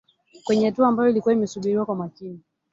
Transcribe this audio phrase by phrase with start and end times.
[0.43, 2.39] Kwenye hatua ambayo ilikuwa imesubiriwa kwa makini